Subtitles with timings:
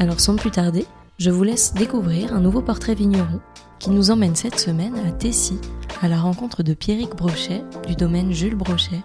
[0.00, 0.86] Alors sans plus tarder,
[1.18, 3.40] je vous laisse découvrir un nouveau portrait vigneron
[3.80, 5.58] qui nous emmène cette semaine à Tessy,
[6.00, 9.02] à la rencontre de Pierrick Brochet du domaine Jules Brochet.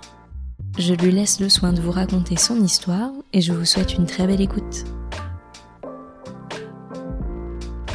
[0.77, 4.05] Je lui laisse le soin de vous raconter son histoire et je vous souhaite une
[4.05, 4.83] très belle écoute.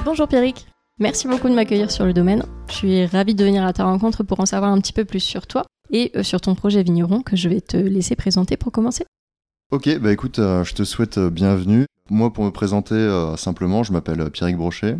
[0.05, 0.67] Bonjour Pierrick,
[0.98, 2.42] merci beaucoup de m'accueillir sur le domaine.
[2.69, 5.20] Je suis ravie de venir à ta rencontre pour en savoir un petit peu plus
[5.20, 8.73] sur toi et euh, sur ton projet vigneron que je vais te laisser présenter pour
[8.73, 9.05] commencer.
[9.71, 11.85] Ok, bah écoute, euh, je te souhaite euh, bienvenue.
[12.09, 12.97] Moi, pour me présenter
[13.37, 14.97] simplement, je m'appelle Pierrick Brochet.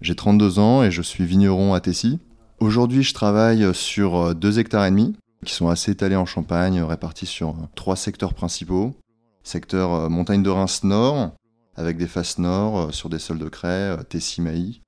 [0.00, 2.20] J'ai 32 ans et je suis vigneron à Tessy.
[2.60, 7.26] Aujourd'hui, je travaille sur 2 hectares et demi qui sont assez étalés en Champagne, répartis
[7.26, 8.94] sur trois secteurs principaux.
[9.42, 11.32] Secteur montagne de Reims Nord,
[11.74, 14.82] avec des faces nord sur des sols de craie, Tessy-Mailly.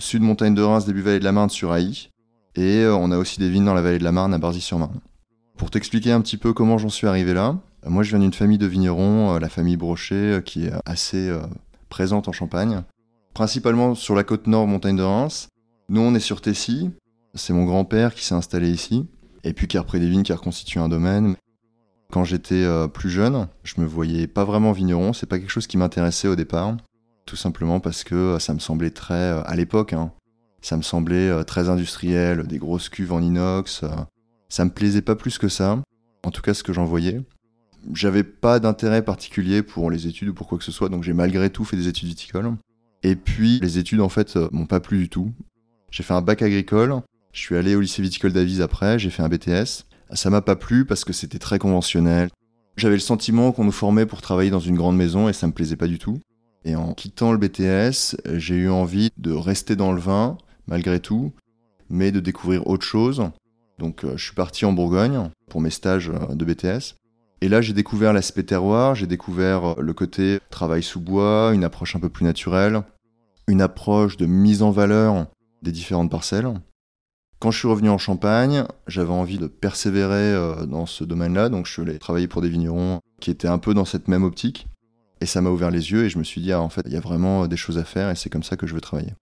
[0.00, 2.08] Sud montagne de Reims, début vallée de la Marne sur Haï.
[2.56, 4.98] Et on a aussi des vignes dans la vallée de la Marne à Barzy-sur-Marne.
[5.56, 8.58] Pour t'expliquer un petit peu comment j'en suis arrivé là, moi, je viens d'une famille
[8.58, 11.42] de vignerons, euh, la famille Brochet, euh, qui est assez euh,
[11.88, 12.82] présente en Champagne,
[13.34, 15.48] principalement sur la côte nord, montagne de Reims.
[15.88, 16.90] Nous, on est sur Tessy.
[17.34, 19.06] C'est mon grand-père qui s'est installé ici,
[19.42, 21.34] et puis qui a repris des vignes, qui a reconstitué un domaine.
[22.12, 25.14] Quand j'étais plus jeune, je me voyais pas vraiment vigneron.
[25.14, 26.76] C'est pas quelque chose qui m'intéressait au départ,
[27.24, 30.12] tout simplement parce que ça me semblait très, à l'époque, hein,
[30.60, 33.82] ça me semblait très industriel, des grosses cuves en inox.
[34.50, 35.82] Ça me plaisait pas plus que ça,
[36.22, 37.22] en tout cas ce que j'en voyais
[37.92, 41.12] j'avais pas d'intérêt particulier pour les études ou pour quoi que ce soit, donc j'ai
[41.12, 42.52] malgré tout fait des études viticoles.
[43.02, 45.32] Et puis les études en fait euh, m'ont pas plu du tout.
[45.90, 47.00] J'ai fait un bac agricole,
[47.32, 49.84] je suis allé au lycée viticole d'Avise après, j'ai fait un BTS.
[50.12, 52.28] Ça m'a pas plu parce que c'était très conventionnel.
[52.76, 55.52] J'avais le sentiment qu'on nous formait pour travailler dans une grande maison et ça me
[55.52, 56.20] plaisait pas du tout.
[56.64, 61.32] Et en quittant le BTS, j'ai eu envie de rester dans le vin, malgré tout,
[61.90, 63.22] mais de découvrir autre chose.
[63.78, 66.94] Donc euh, je suis parti en Bourgogne pour mes stages euh, de BTS.
[67.42, 71.64] Et là, j'ai découvert l'aspect terroir, j'ai découvert euh, le côté travail sous bois, une
[71.64, 72.84] approche un peu plus naturelle,
[73.48, 75.26] une approche de mise en valeur
[75.60, 76.48] des différentes parcelles.
[77.40, 81.66] Quand je suis revenu en Champagne, j'avais envie de persévérer euh, dans ce domaine-là, donc
[81.66, 84.68] je suis allé travailler pour des vignerons qui étaient un peu dans cette même optique.
[85.20, 86.92] Et ça m'a ouvert les yeux et je me suis dit, ah, en fait, il
[86.92, 89.14] y a vraiment des choses à faire et c'est comme ça que je veux travailler.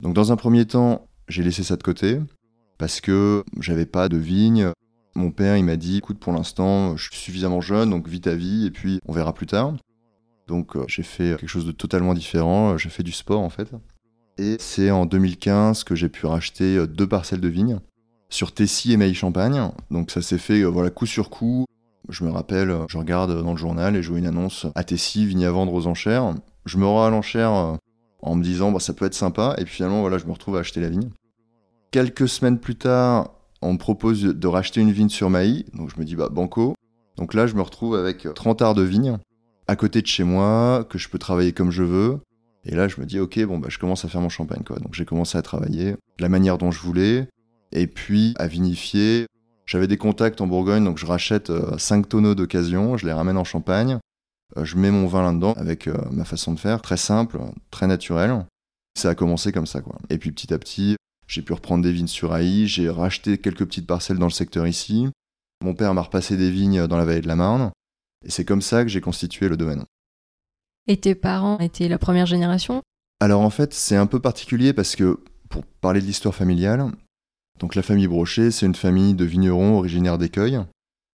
[0.00, 2.20] Donc dans un premier temps, j'ai laissé ça de côté
[2.76, 4.70] parce que j'avais pas de vigne,
[5.18, 8.34] mon père, il m'a dit, écoute, pour l'instant, je suis suffisamment jeune, donc vis ta
[8.34, 9.74] vie, et puis on verra plus tard.
[10.48, 13.70] Donc euh, j'ai fait quelque chose de totalement différent, j'ai fait du sport en fait.
[14.38, 17.80] Et c'est en 2015 que j'ai pu racheter euh, deux parcelles de vignes
[18.30, 19.70] sur Tessy et Mailly-Champagne.
[19.90, 21.66] Donc ça s'est fait euh, voilà, coup sur coup.
[22.08, 25.26] Je me rappelle, je regarde dans le journal et je vois une annonce à Tessy,
[25.26, 26.34] vigne à vendre aux enchères.
[26.64, 27.76] Je me rends à l'enchère
[28.22, 30.56] en me disant bah, ça peut être sympa et puis finalement voilà, je me retrouve
[30.56, 31.10] à acheter la vigne.
[31.90, 36.00] Quelques semaines plus tard, on me propose de racheter une vigne sur Maï, donc je
[36.00, 36.74] me dis bah banco.
[37.16, 39.18] Donc là, je me retrouve avec 30 arts de vigne
[39.66, 42.20] à côté de chez moi, que je peux travailler comme je veux.
[42.64, 44.78] Et là, je me dis ok, bon bah je commence à faire mon champagne quoi.
[44.78, 47.28] Donc j'ai commencé à travailler la manière dont je voulais,
[47.72, 49.26] et puis à vinifier.
[49.66, 53.36] J'avais des contacts en Bourgogne, donc je rachète 5 euh, tonneaux d'occasion, je les ramène
[53.36, 53.98] en Champagne,
[54.56, 57.38] euh, je mets mon vin là-dedans avec euh, ma façon de faire, très simple,
[57.70, 58.46] très naturel.
[58.96, 59.96] Ça a commencé comme ça quoi.
[60.08, 60.96] Et puis petit à petit,
[61.28, 64.66] j'ai pu reprendre des vignes sur Haï, j'ai racheté quelques petites parcelles dans le secteur
[64.66, 65.06] ici.
[65.62, 67.70] Mon père m'a repassé des vignes dans la vallée de la Marne.
[68.24, 69.84] Et c'est comme ça que j'ai constitué le domaine.
[70.86, 72.82] Et tes parents étaient la première génération?
[73.20, 76.90] Alors en fait, c'est un peu particulier parce que, pour parler de l'histoire familiale,
[77.58, 80.60] donc la famille Brochet, c'est une famille de vignerons originaires d'Écueil.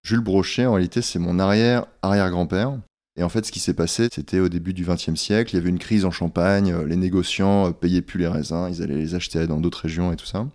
[0.04, 2.78] Jules Brochet, en réalité, c'est mon arrière-arrière-grand-père.
[3.16, 5.60] Et en fait, ce qui s'est passé, c'était au début du XXe siècle, il y
[5.60, 8.96] avait une crise en Champagne, euh, les négociants euh, payaient plus les raisins, ils allaient
[8.96, 10.46] les acheter dans d'autres régions et tout ça.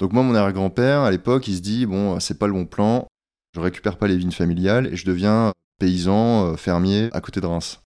[0.00, 3.06] Donc moi, mon arrière-grand-père, à l'époque, il se dit, bon, c'est pas le bon plan,
[3.54, 7.46] je récupère pas les vignes familiales et je deviens paysan, euh, fermier à côté de
[7.46, 7.80] Reims.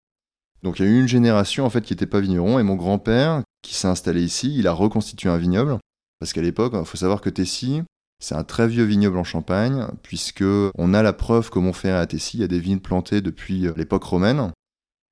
[0.62, 2.76] Donc il y a eu une génération en fait qui n'était pas vigneron et mon
[2.76, 5.78] grand-père qui s'est installé ici, il a reconstitué un vignoble
[6.18, 7.82] parce qu'à l'époque, il faut savoir que Tessy,
[8.20, 10.44] c'est un très vieux vignoble en Champagne, puisque
[10.76, 13.66] on a la preuve qu'au Montferrat à Tessy, il y a des vignes plantées depuis
[13.66, 14.52] euh, l'époque romaine.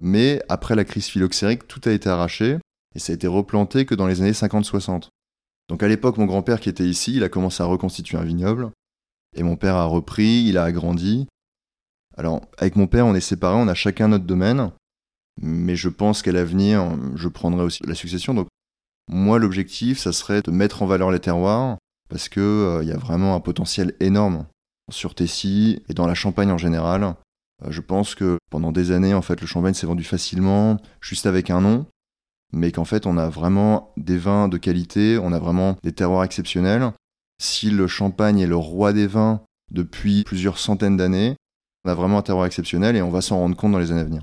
[0.01, 2.59] Mais après la crise phylloxérique, tout a été arraché
[2.95, 5.09] et ça a été replanté que dans les années 50-60.
[5.69, 8.71] Donc à l'époque, mon grand-père qui était ici, il a commencé à reconstituer un vignoble.
[9.37, 11.27] Et mon père a repris, il a agrandi.
[12.17, 14.71] Alors, avec mon père, on est séparés, on a chacun notre domaine.
[15.41, 18.35] Mais je pense qu'à l'avenir, je prendrai aussi la succession.
[18.35, 18.49] Donc,
[19.09, 21.79] moi, l'objectif, ça serait de mettre en valeur les terroirs
[22.09, 24.47] parce qu'il euh, y a vraiment un potentiel énorme
[24.91, 27.15] sur Tessie et dans la Champagne en général.
[27.65, 31.27] Euh, je pense que pendant des années, en fait, le champagne s'est vendu facilement, juste
[31.27, 31.87] avec un nom,
[32.53, 36.25] mais qu'en fait, on a vraiment des vins de qualité, on a vraiment des terroirs
[36.25, 36.93] exceptionnels.
[37.41, 41.37] Si le champagne est le roi des vins depuis plusieurs centaines d'années,
[41.85, 44.01] on a vraiment un terroir exceptionnel et on va s'en rendre compte dans les années
[44.01, 44.23] à venir.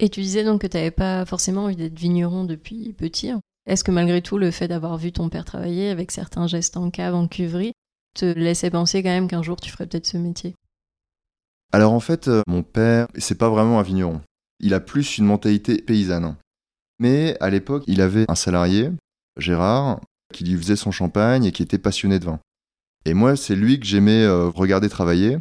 [0.00, 3.32] Et tu disais donc que tu n'avais pas forcément envie d'être vigneron depuis petit.
[3.68, 6.90] Est-ce que malgré tout, le fait d'avoir vu ton père travailler avec certains gestes en
[6.90, 7.72] cave, en cuverie,
[8.14, 10.54] te laissait penser quand même qu'un jour tu ferais peut-être ce métier?
[11.70, 14.22] Alors en fait, euh, mon père, c'est pas vraiment un vigneron.
[14.58, 16.34] Il a plus une mentalité paysanne.
[16.98, 18.90] Mais à l'époque, il avait un salarié,
[19.36, 20.00] Gérard,
[20.32, 22.40] qui lui faisait son champagne et qui était passionné de vin.
[23.04, 25.38] Et moi, c'est lui que j'aimais euh, regarder travailler.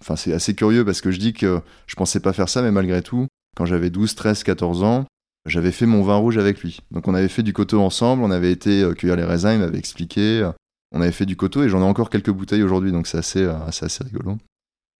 [0.00, 2.70] Enfin, c'est assez curieux parce que je dis que je pensais pas faire ça, mais
[2.70, 3.26] malgré tout,
[3.56, 5.04] quand j'avais 12, 13, 14 ans,
[5.46, 6.80] j'avais fait mon vin rouge avec lui.
[6.90, 9.58] Donc on avait fait du coteau ensemble, on avait été euh, cueillir les raisins, il
[9.60, 10.40] m'avait expliqué.
[10.42, 10.52] Euh,
[10.92, 13.44] on avait fait du coteau et j'en ai encore quelques bouteilles aujourd'hui, donc c'est assez,
[13.44, 14.38] assez, rigolo.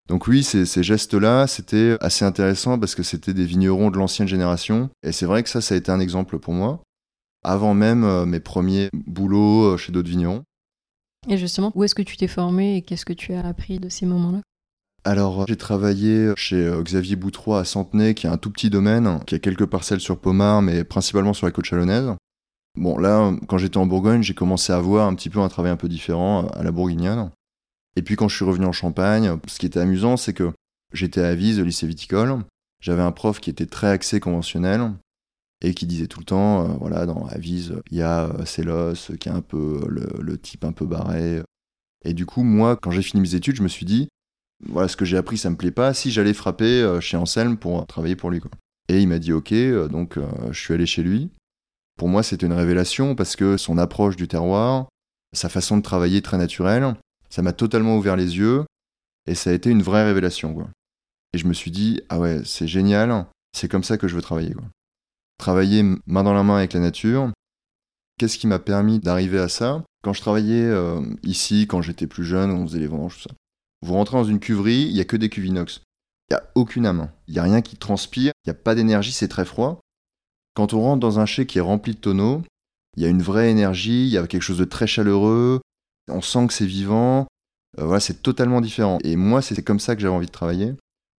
[0.09, 4.29] Donc oui, ces, ces gestes-là, c'était assez intéressant parce que c'était des vignerons de l'ancienne
[4.29, 4.91] génération.
[5.03, 6.81] Et c'est vrai que ça, ça a été un exemple pour moi
[7.47, 10.43] avant même euh, mes premiers boulots euh, chez d'autres vignerons.
[11.29, 13.89] Et justement, où est-ce que tu t'es formé et qu'est-ce que tu as appris de
[13.89, 14.41] ces moments-là?
[15.07, 19.21] Alors, j'ai travaillé chez euh, Xavier Boutrois à Centenay, qui a un tout petit domaine,
[19.25, 22.13] qui a quelques parcelles sur Pomard, mais principalement sur la côte chalonnaise.
[22.77, 25.71] Bon, là, quand j'étais en Bourgogne, j'ai commencé à voir un petit peu un travail
[25.71, 27.31] un peu différent à la bourguignonne.
[27.95, 30.51] Et puis, quand je suis revenu en Champagne, ce qui était amusant, c'est que
[30.93, 32.41] j'étais à Vise, au lycée viticole.
[32.83, 34.91] J'avais un prof qui était très axé conventionnel,
[35.63, 39.17] et qui disait tout le temps, euh, voilà, dans Avise, il y a euh, Célos,
[39.21, 41.43] qui est un peu le, type un peu barré.
[42.05, 44.09] Et du coup, moi, quand j'ai fini mes études, je me suis dit,
[44.65, 47.57] voilà, ce que j'ai appris, ça me plaît pas, si j'allais frapper euh, chez Anselme
[47.57, 48.41] pour travailler pour lui.
[48.89, 49.53] Et il m'a dit, ok,
[49.91, 50.17] donc
[50.51, 51.31] je suis allé chez lui.
[51.99, 54.89] Pour moi, c'était une révélation parce que son approche du terroir,
[55.33, 56.95] sa façon de travailler très naturelle,
[57.29, 58.65] ça m'a totalement ouvert les yeux
[59.27, 60.55] et ça a été une vraie révélation.
[60.55, 60.69] Quoi.
[61.33, 64.23] Et je me suis dit, ah ouais, c'est génial, c'est comme ça que je veux
[64.23, 64.55] travailler.
[65.39, 67.33] Travailler main dans la main avec la nature.
[68.19, 69.83] Qu'est-ce qui m'a permis d'arriver à ça?
[70.03, 73.35] Quand je travaillais euh, ici, quand j'étais plus jeune, on faisait les vendanges, tout ça.
[73.83, 75.81] Vous rentrez dans une cuverie, il n'y a que des cuvinox.
[76.29, 77.11] Il n'y a aucune âme.
[77.29, 79.81] Il n'y a rien qui transpire, il n'y a pas d'énergie, c'est très froid.
[80.55, 82.43] Quand on rentre dans un chai qui est rempli de tonneaux,
[82.97, 85.61] il y a une vraie énergie, il y a quelque chose de très chaleureux,
[86.09, 87.27] on sent que c'est vivant.
[87.79, 88.99] Euh, voilà, c'est totalement différent.
[89.05, 90.75] Et moi, c'est comme ça que j'avais envie de travailler,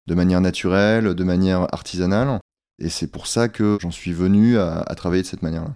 [0.08, 2.40] de manière naturelle, de manière artisanale.
[2.80, 5.76] Et c'est pour ça que j'en suis venu à, travailler de cette manière-là.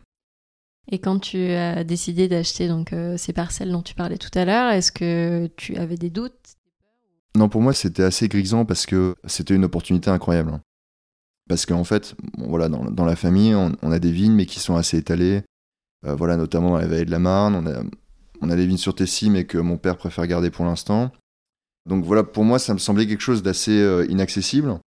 [0.92, 4.46] Et quand tu as décidé d'acheter donc euh, ces parcelles dont tu parlais tout à
[4.46, 6.58] l'heure, est-ce que tu avais des doutes
[7.36, 10.60] Non, pour moi c'était assez grisant parce que c'était une opportunité incroyable.
[11.48, 14.98] Parce qu'en fait, voilà, dans, la famille, on, a des vignes mais qui sont assez
[14.98, 15.44] étalées.
[16.06, 17.90] Euh, voilà, notamment dans la vallée de la Marne,
[18.42, 21.12] on a, des vignes sur Tessie mais que mon père préfère garder pour l'instant.
[21.88, 24.80] Donc voilà, pour moi, ça me semblait quelque chose d'assez euh, inaccessible.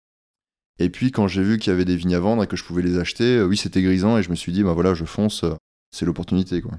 [0.78, 2.64] Et puis quand j'ai vu qu'il y avait des vignes à vendre et que je
[2.64, 5.04] pouvais les acheter, euh, oui, c'était grisant et je me suis dit, bah voilà, je
[5.04, 5.44] fonce,
[5.90, 6.72] c'est l'opportunité quoi.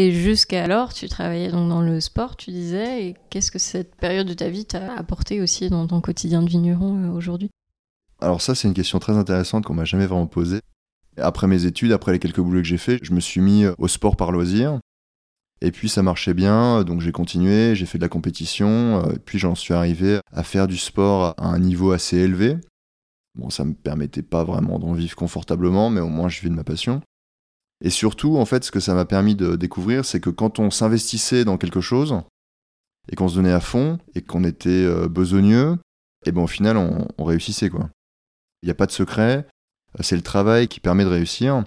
[0.00, 3.94] Et jusqu'à alors, tu travaillais donc dans le sport, tu disais, et qu'est-ce que cette
[3.96, 7.50] période de ta vie t'a apporté aussi dans ton quotidien de vigneron euh, aujourd'hui?
[8.18, 10.60] Alors ça, c'est une question très intéressante qu'on m'a jamais vraiment posée.
[11.18, 13.88] Après mes études, après les quelques boulots que j'ai fait, je me suis mis au
[13.88, 14.80] sport par loisir.
[15.60, 19.54] Et puis ça marchait bien, donc j'ai continué, j'ai fait de la compétition, puis j'en
[19.54, 22.56] suis arrivé à faire du sport à un niveau assez élevé.
[23.34, 26.54] Bon, ça me permettait pas vraiment d'en vivre confortablement, mais au moins je vis de
[26.54, 27.02] ma passion.
[27.82, 30.70] Et surtout, en fait, ce que ça m'a permis de découvrir, c'est que quand on
[30.70, 32.20] s'investissait dans quelque chose,
[33.10, 35.78] et qu'on se donnait à fond, et qu'on était euh, besogneux,
[36.26, 37.88] et ben au final, on, réussissait, quoi.
[38.62, 39.46] Il n'y a pas de secret,
[39.98, 41.64] euh, c'est le travail qui permet de réussir,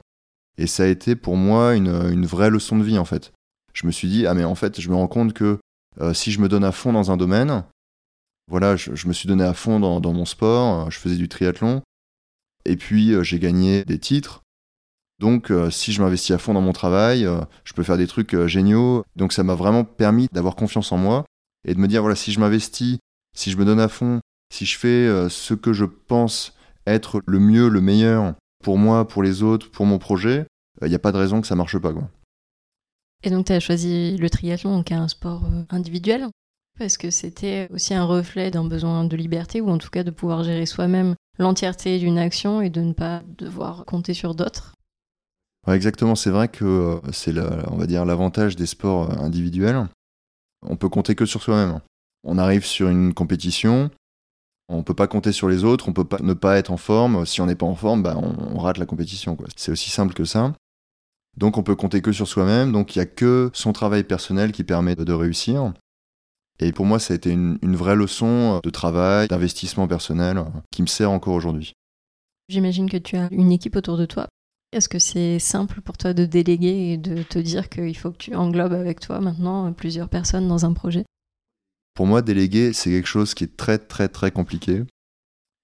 [0.58, 3.32] et ça a été pour moi une, vraie leçon de vie, en fait.
[3.74, 5.58] Je me suis dit, ah mais en fait, je me rends compte que
[6.00, 7.64] euh, si je me donne à fond dans un domaine,
[8.50, 11.82] voilà, je, me suis donné à fond dans, mon sport, je faisais du triathlon,
[12.66, 14.43] et puis euh, j'ai gagné des titres.
[15.20, 18.08] Donc euh, si je m'investis à fond dans mon travail, euh, je peux faire des
[18.08, 19.04] trucs géniaux.
[19.16, 21.26] Donc ça m'a vraiment permis d'avoir confiance en moi
[21.68, 22.98] et de me dire, voilà, si je m'investis,
[23.36, 24.20] si je me donne à fond,
[24.54, 26.54] si je fais ce que je pense
[26.86, 30.46] être le mieux, le meilleur pour moi, pour les autres, pour mon projet,
[30.82, 31.94] il n'y a pas de raison que ça marche pas.
[33.24, 36.28] Et donc tu as choisi le triathlon, qui est un sport individuel
[36.78, 40.12] parce que c'était aussi un reflet d'un besoin de liberté, ou en tout cas de
[40.12, 44.74] pouvoir gérer soi-même l'entièreté d'une action et de ne pas devoir compter sur d'autres?
[45.72, 47.34] Exactement, c'est vrai que euh, c'est
[47.70, 49.88] on va dire l'avantage des sports euh, individuels.
[50.62, 51.80] On peut compter que sur soi-même.
[52.24, 53.90] On arrive sur une compétition,
[54.70, 57.26] On peut pas compter sur les autres, on peut pas ne pas être en forme.
[57.26, 59.38] Si on n'est pas en forme, bah, on, rate la compétition.
[59.56, 60.54] C'est aussi simple que ça.
[61.36, 62.72] Donc on peut compter que sur soi-même.
[62.72, 65.74] Donc il n'y a que son travail personnel qui permet de, réussir.
[66.60, 70.82] Et pour moi, ça a été une, vraie leçon de travail, d'investissement personnel, euh, qui
[70.82, 71.74] me sert encore aujourd'hui.
[72.48, 74.28] J'imagine que tu as une équipe autour de toi.
[74.74, 78.18] Est-ce que c'est simple pour toi de déléguer et de te dire qu'il faut que
[78.18, 81.06] tu englobes avec toi maintenant plusieurs personnes dans un projet?
[81.94, 84.84] Pour moi, déléguer, c'est quelque chose qui est très très très compliqué.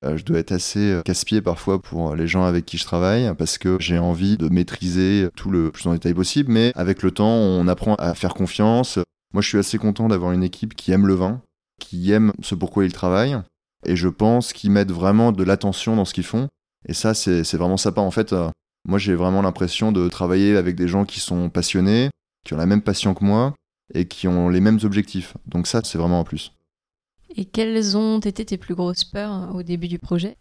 [0.05, 3.33] Euh, je dois être assez euh, casse-pied parfois pour les gens avec qui je travaille
[3.35, 7.09] parce que j'ai envie de maîtriser tout le plus en détail possible, mais avec le
[7.09, 8.99] temps, on apprend à faire confiance.
[9.33, 11.41] Moi, je suis assez content d'avoir une équipe qui aime le vin,
[11.79, 13.39] qui aime ce pourquoi ils travaillent,
[13.85, 16.47] et je pense qu'ils mettent vraiment de l'attention dans ce qu'ils font.
[16.87, 18.01] Et ça, c'est vraiment sympa.
[18.01, 18.49] En fait, euh,
[18.89, 22.09] moi, j'ai vraiment l'impression de travailler avec des gens qui sont passionnés,
[22.43, 23.53] qui ont la même passion que moi
[23.93, 25.37] et qui ont les mêmes objectifs.
[25.45, 26.53] Donc ça, c'est vraiment un plus.
[27.35, 30.37] Et quelles ont été tes plus grosses peurs au début du projet?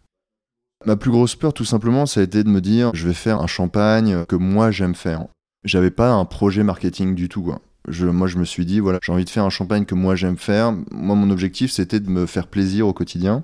[0.83, 3.39] Ma plus grosse peur, tout simplement, ça a été de me dire, je vais faire
[3.39, 5.27] un champagne que moi j'aime faire.
[5.63, 7.53] J'avais pas un projet marketing du tout.
[7.87, 10.15] Je, moi, je me suis dit, voilà, j'ai envie de faire un champagne que moi
[10.15, 10.71] j'aime faire.
[10.89, 13.43] Moi, mon objectif, c'était de me faire plaisir au quotidien,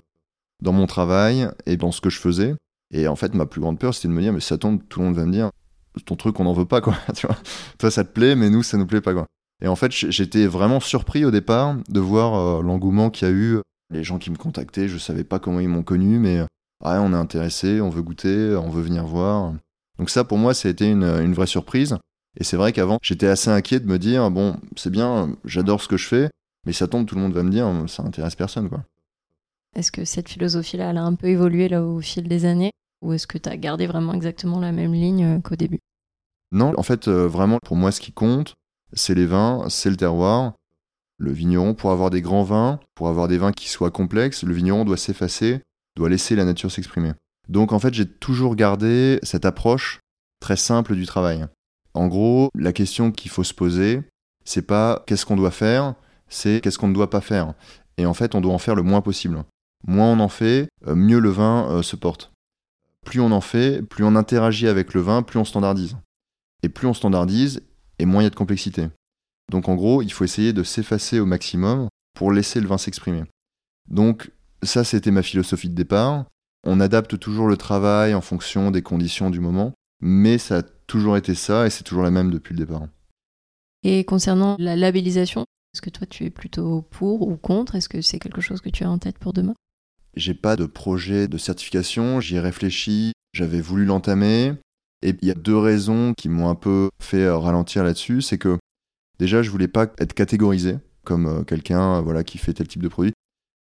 [0.63, 2.55] dans mon travail et dans ce que je faisais.
[2.95, 4.99] Et en fait, ma plus grande peur, c'était de me dire, mais ça tombe, tout
[5.01, 5.51] le monde va me dire,
[6.05, 6.95] ton truc, on n'en veut pas, quoi.
[7.15, 7.35] tu vois
[7.77, 9.25] Toi, ça te plaît, mais nous, ça nous plaît pas, quoi.
[9.61, 13.33] Et en fait, j'étais vraiment surpris au départ de voir euh, l'engouement qu'il y a
[13.33, 13.59] eu.
[13.91, 16.45] Les gens qui me contactaient, je savais pas comment ils m'ont connu, mais euh,
[16.83, 19.53] on est intéressé, on veut goûter, on veut venir voir.
[19.99, 21.97] Donc ça, pour moi, ça a été une, une vraie surprise.
[22.39, 25.89] Et c'est vrai qu'avant, j'étais assez inquiet de me dire, bon, c'est bien, j'adore ce
[25.89, 26.29] que je fais,
[26.65, 28.83] mais ça tombe, tout le monde va me dire, ça intéresse personne, quoi.
[29.75, 32.71] Est-ce que cette philosophie-là, elle a un peu évolué là, au fil des années?
[33.01, 35.79] Ou est-ce que tu as gardé vraiment exactement la même ligne euh, qu'au début?
[36.51, 38.55] Non, en fait, euh, vraiment, pour moi, ce qui compte,
[38.93, 40.53] c'est les vins, c'est le terroir.
[41.17, 44.53] Le vigneron, pour avoir des grands vins, pour avoir des vins qui soient complexes, le
[44.53, 45.61] vigneron doit s'effacer,
[45.95, 47.13] doit laisser la nature s'exprimer.
[47.47, 49.99] Donc en fait, j'ai toujours gardé cette approche
[50.41, 51.45] très simple du travail.
[51.93, 54.01] En gros, la question qu'il faut se poser,
[54.43, 55.95] c'est pas qu'est-ce qu'on doit faire,
[56.27, 57.53] c'est qu'est-ce qu'on ne doit pas faire.
[57.97, 59.43] Et en fait, on doit en faire le moins possible.
[59.87, 62.33] Moins on en fait, euh, mieux le vin se porte.
[63.05, 65.95] Plus on en fait, plus on interagit avec le vin, plus on standardise.
[66.63, 67.61] Et plus on standardise,
[67.99, 68.89] et moins il y a de complexité.
[69.51, 73.23] Donc en gros, il faut essayer de s'effacer au maximum pour laisser le vin s'exprimer.
[73.87, 74.31] Donc
[74.63, 76.25] ça, c'était ma philosophie de départ.
[76.65, 81.15] On adapte toujours le travail en fonction des conditions du moment, mais ça a toujours
[81.15, 82.87] été ça et c'est toujours la même depuis le départ.
[83.83, 87.75] Et concernant la labellisation, est-ce que toi tu es plutôt pour ou contre?
[87.75, 89.53] Est-ce que c'est quelque chose que tu as en tête pour demain?
[90.15, 94.53] J'ai pas de projet de certification, j'y ai réfléchi, j'avais voulu l'entamer.
[95.01, 98.21] Et il y a deux raisons qui m'ont un peu fait euh, ralentir là-dessus.
[98.21, 98.57] C'est que
[99.19, 102.81] déjà, je voulais pas être catégorisé comme euh, quelqu'un euh, voilà, qui fait tel type
[102.81, 103.13] de produit.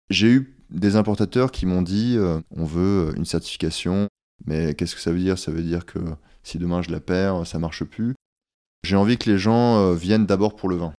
[0.09, 2.17] J'ai eu des importateurs qui m'ont dit
[2.51, 4.07] on veut une certification,
[4.45, 5.37] mais qu'est-ce que ça veut dire?
[5.37, 5.99] Ça veut dire que
[6.43, 8.13] si demain je la perds, ça marche plus.
[8.83, 10.93] J'ai envie que les gens viennent d'abord pour le vin.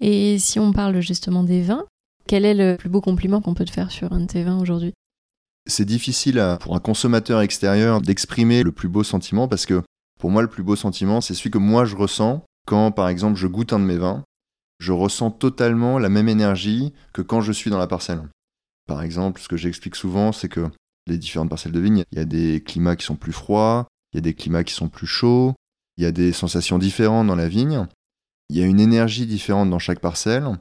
[0.00, 1.86] Et si on parle justement des vins,
[2.26, 4.60] quel est le plus beau compliment qu'on peut te faire sur un de tes vins
[4.60, 4.92] aujourd'hui?
[5.66, 9.82] C'est difficile pour un consommateur extérieur d'exprimer le plus beau sentiment parce que
[10.20, 13.38] pour moi, le plus beau sentiment, c'est celui que moi je ressens quand, par exemple,
[13.38, 14.24] je goûte un de mes vins.
[14.78, 18.22] Je ressens totalement la même énergie que quand je suis dans la parcelle.
[18.86, 20.68] Par exemple, ce que j'explique souvent, c'est que
[21.06, 24.16] les différentes parcelles de vigne, il y a des climats qui sont plus froids, il
[24.16, 25.54] y a des climats qui sont plus chauds,
[25.96, 27.86] il y a des sensations différentes dans la vigne,
[28.48, 30.58] il y a une énergie différente dans chaque parcelle,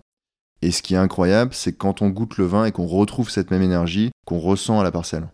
[0.63, 3.51] et ce qui est incroyable, c'est quand on goûte le vin et qu'on retrouve cette
[3.51, 5.27] même énergie qu'on ressent à la parcelle.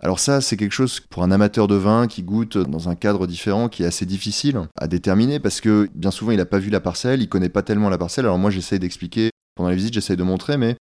[0.00, 3.26] Alors ça, c'est quelque chose pour un amateur de vin qui goûte dans un cadre
[3.26, 6.70] différent qui est assez difficile à déterminer parce que bien souvent il n'a pas vu
[6.70, 8.24] la parcelle, il connaît pas tellement la parcelle.
[8.24, 10.76] Alors moi j'essaye d'expliquer pendant les visites, j'essaye de montrer, mais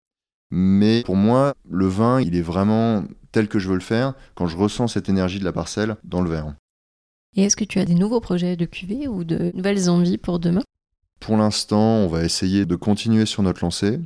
[0.50, 4.46] mais pour moi le vin il est vraiment tel que je veux le faire quand
[4.46, 6.54] je ressens cette énergie de la parcelle dans le verre.
[7.36, 10.38] Et est-ce que tu as des nouveaux projets de cuvée ou de nouvelles envies pour
[10.38, 10.62] demain?
[11.22, 14.00] Pour l'instant, on va essayer de continuer sur notre lancée.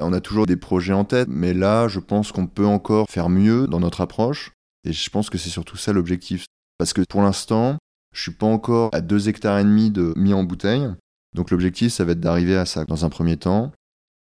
[0.00, 3.28] On a toujours des projets en tête, mais là, je pense qu'on peut encore faire
[3.28, 4.52] mieux dans notre approche.
[4.84, 6.46] Et je pense que c'est surtout ça l'objectif.
[6.78, 7.76] Parce que pour l'instant,
[8.14, 10.88] je suis pas encore à 2 hectares et demi de mis en bouteille.
[11.34, 13.70] Donc l'objectif, ça va être d'arriver à ça dans un premier temps.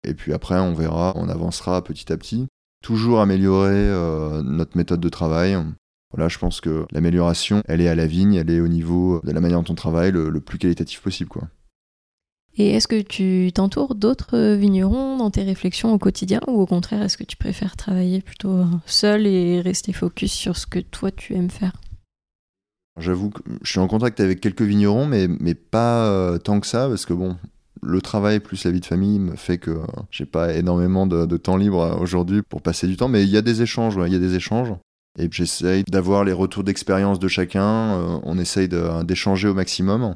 [0.06, 2.48] Et puis après, on verra, on avancera petit à petit.
[2.84, 5.58] Toujours améliorer euh, notre méthode de travail.
[6.14, 9.32] Voilà, je pense que l'amélioration, elle est à la vigne, elle est au niveau de
[9.32, 11.30] la manière dont on travaille le, le plus qualitatif possible.
[11.30, 11.48] quoi.
[12.58, 17.02] Et est-ce que tu t'entoures d'autres vignerons dans tes réflexions au quotidien ou au contraire,
[17.02, 21.34] est-ce que tu préfères travailler plutôt seul et rester focus sur ce que toi tu
[21.34, 21.74] aimes faire?
[23.00, 26.88] J'avoue que je suis en contact avec quelques vignerons, mais, pas euh, tant que ça,
[26.90, 27.38] parce que bon,
[27.82, 29.80] Le travail plus la vie de famille me fait que
[30.12, 33.42] j'ai pas énormément de, temps libre aujourd'hui pour passer du temps, mais il y a
[33.42, 34.74] des échanges, il y a des échanges.
[35.18, 37.96] Et j'essaye d'avoir les retours d'expérience de chacun.
[37.96, 38.70] Euh, on essaye
[39.04, 40.16] d'échanger au maximum,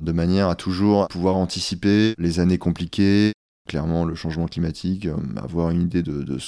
[0.00, 3.32] de manière à toujours pouvoir anticiper les années compliquées,
[3.68, 6.38] clairement le changement climatique, euh, avoir une idée de,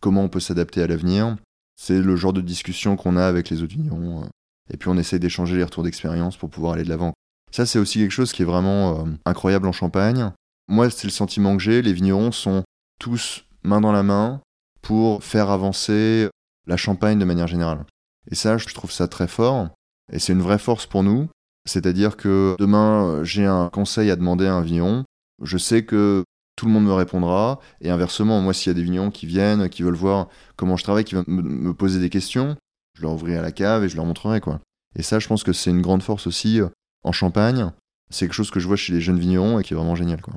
[0.00, 1.36] comment on peut s'adapter à l'avenir.
[1.76, 4.22] C'est le genre de discussion qu'on a avec les autres unions.
[4.22, 4.26] Euh.
[4.72, 7.12] Et puis on essaye d'échanger les retours d'expérience pour pouvoir aller de l'avant.
[7.50, 10.30] Ça, c'est aussi quelque chose qui est vraiment incroyable en Champagne.
[10.68, 11.82] Moi, c'est le sentiment que j'ai.
[11.82, 12.64] Les vignerons sont
[12.98, 14.40] tous main dans la main
[14.80, 16.28] pour faire avancer
[16.66, 17.84] la Champagne de manière générale.
[18.30, 19.68] Et ça, je trouve ça très fort.
[20.12, 21.28] Et c'est une vraie force pour nous.
[21.64, 25.04] C'est-à-dire que demain, j'ai un conseil à demander à un vigneron.
[25.42, 26.24] Je sais que
[26.56, 27.60] tout le monde me répondra.
[27.80, 30.84] Et inversement, moi, s'il y a des vignons qui viennent, qui veulent voir comment je
[30.84, 32.56] travaille, qui veulent me, poser des questions,
[32.96, 34.40] je leur ouvrirai la cave et je leur montrerai.
[34.40, 34.60] quoi.
[34.96, 36.68] Et ça, je pense que c'est une grande force aussi euh,
[37.04, 37.70] en Champagne.
[38.10, 40.20] C'est quelque chose que je vois chez les jeunes vignerons et qui est vraiment génial.
[40.20, 40.34] quoi.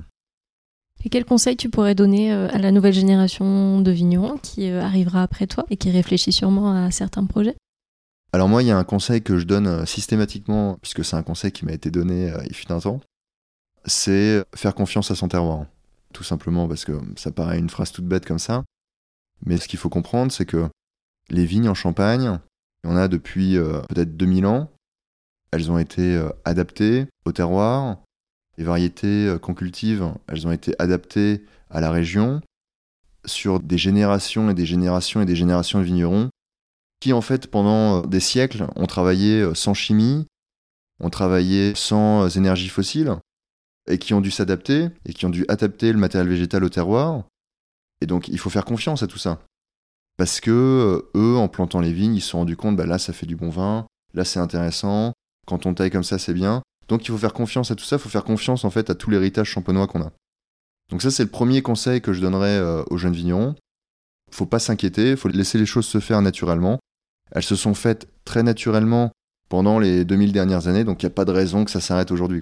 [1.03, 4.81] Et quel conseil tu pourrais donner euh, à la nouvelle génération de vignerons qui euh,
[4.81, 7.55] arrivera après toi et qui réfléchit sûrement à certains projets?
[8.33, 11.23] Alors moi, il y a un conseil que je donne euh, systématiquement, puisque c'est un
[11.23, 12.99] conseil qui m'a été donné il fut un temps,
[13.85, 15.65] c'est faire confiance à son terroir.
[16.13, 18.63] Tout simplement parce que ça paraît une phrase toute bête comme ça.
[19.45, 20.67] Mais ce qu'il faut comprendre, c'est que
[21.29, 22.39] les vignes en Champagne,
[22.83, 23.57] il y en a depuis
[23.89, 24.71] peut-être 2000 ans.
[25.51, 27.97] Elles ont été adaptées au terroir,
[28.57, 32.41] les variétés euh, qu'on cultive, elles ont été adaptées à la région
[33.25, 36.29] sur des générations et des générations et des générations de vignerons
[37.05, 40.25] qui, en fait, pendant euh, des siècles, ont travaillé euh, sans chimie,
[40.99, 43.17] ont travaillé sans énergie fossile
[43.87, 47.25] et qui ont dû s'adapter et qui ont dû adapter le matériel végétal au terroir.
[48.01, 49.39] Et donc, il faut faire confiance à tout ça.
[50.17, 53.13] Parce que eux, en plantant les vignes, ils se sont rendus compte, bah là, ça
[53.13, 53.85] fait du bon vin,
[54.15, 55.13] là, c'est intéressant,
[55.45, 56.63] quand on taille comme ça, c'est bien.
[56.87, 58.95] Donc il faut faire confiance à tout ça, il faut faire confiance en fait à
[58.95, 60.11] tout l'héritage champenois qu'on a.
[60.89, 63.55] Donc ça c'est le premier conseil que je donnerais euh, aux jeunes vignerons.
[64.31, 66.79] Faut pas s'inquiéter, il faut laisser les choses se faire naturellement.
[67.31, 69.11] Elles se sont faites très naturellement
[69.49, 72.11] pendant les 2000 dernières années, donc il n'y a pas de raison que ça s'arrête
[72.11, 72.41] aujourd'hui.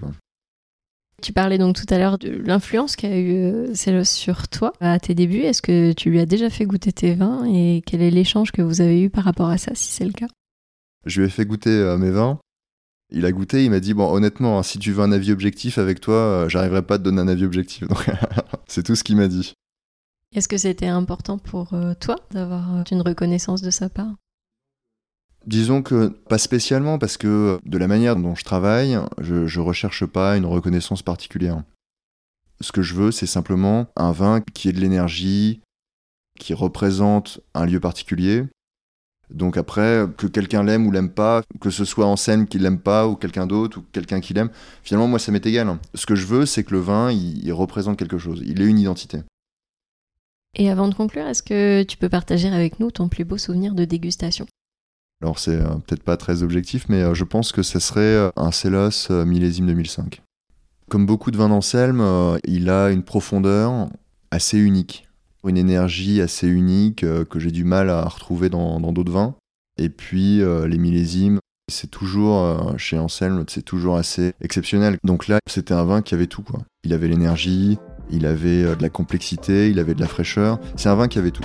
[1.22, 5.16] Tu parlais donc tout à l'heure de l'influence qu'a eu euh, sur toi à tes
[5.16, 5.44] débuts.
[5.44, 8.62] Est-ce que tu lui as déjà fait goûter tes vins et quel est l'échange que
[8.62, 10.28] vous avez eu par rapport à ça, si c'est le cas?
[11.06, 12.40] Je lui ai fait goûter euh, mes vins
[13.16, 15.78] il a goûté, il m'a dit bon honnêtement, hein, si tu veux un avis objectif
[15.78, 17.84] avec toi, euh, j'arriverai pas à te donner un avis objectif.
[18.68, 19.54] c'est tout ce qu'il m'a dit.
[20.34, 24.16] Est-ce que c'était important pour toi d'avoir une reconnaissance de sa part?
[25.46, 30.06] Disons que pas spécialement parce que de la manière dont je travaille, je, ne recherche
[30.06, 31.64] pas une reconnaissance particulière.
[32.62, 35.60] Ce que je veux, c'est simplement un vin qui ait de l'énergie,
[36.40, 38.46] qui représente un lieu particulier,
[39.34, 42.80] donc après, que quelqu'un l'aime ou l'aime pas, que ce soit en scène qu'il l'aime
[42.80, 44.50] pas ou quelqu'un d'autre ou quelqu'un qui l'aime,
[44.84, 45.78] finalement moi ça m'est égal.
[45.96, 48.80] Ce que je veux, c'est que le vin, il, représente quelque chose, il ait une
[48.80, 49.20] identité.
[50.56, 53.74] Et avant de conclure, est-ce que tu peux partager avec nous ton plus beau souvenir
[53.74, 54.46] de dégustation?
[55.22, 58.30] Alors c'est euh, peut-être pas très objectif, mais euh, je pense que ce serait euh,
[58.36, 60.22] un Célos millésime 2005.
[60.90, 62.04] Comme beaucoup de vins d'Anselme,
[62.44, 63.88] il a une profondeur
[64.32, 65.08] assez unique
[65.46, 69.36] une énergie assez unique que j'ai du mal à retrouver dans d'autres vins.
[69.78, 74.98] Et puis les millésimes, c'est toujours, chez Anselme, c'est toujours assez exceptionnel.
[75.04, 76.46] Donc là, c'était un vin qui avait tout.
[76.86, 77.78] Il avait l'énergie,
[78.10, 80.60] il avait de la complexité, il avait de la fraîcheur.
[80.78, 81.44] C'est un vin qui avait tout.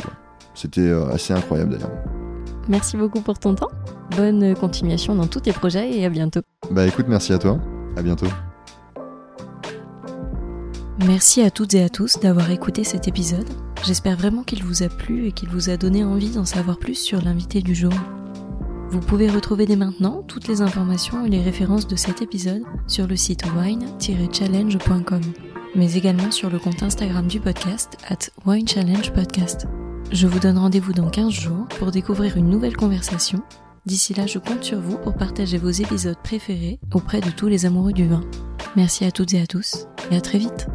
[0.55, 2.28] C'était assez incroyable d'ailleurs.
[2.69, 3.71] Merci beaucoup pour ton temps.
[4.17, 6.41] Bonne continuation dans tous tes projets et à bientôt.
[6.71, 7.59] Bah écoute, merci à toi.
[7.97, 8.27] À bientôt.
[11.07, 13.49] Merci à toutes et à tous d'avoir écouté cet épisode.
[13.85, 16.97] J'espère vraiment qu'il vous a plu et qu'il vous a donné envie d'en savoir plus
[16.97, 17.93] sur l'invité du jour.
[18.91, 23.07] Vous pouvez retrouver dès maintenant toutes les informations et les références de cet épisode sur
[23.07, 25.21] le site wine-challenge.com,
[25.75, 29.67] mais également sur le compte Instagram du podcast at winechallengepodcast.
[30.11, 33.43] Je vous donne rendez-vous dans 15 jours pour découvrir une nouvelle conversation.
[33.85, 37.67] D'ici là, je compte sur vous pour partager vos épisodes préférés auprès de tous les
[37.67, 38.23] amoureux du vin.
[38.75, 40.69] Merci à toutes et à tous et à très vite.